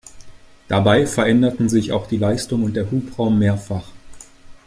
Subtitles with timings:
[0.67, 3.91] Dabei veränderten sich auch die Leistung und der Hubraum mehrfach.